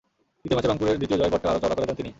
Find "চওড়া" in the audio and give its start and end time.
1.61-1.75